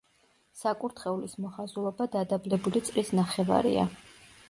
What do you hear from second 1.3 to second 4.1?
მოხაზულობა დადაბლებული წრის ნახევარია.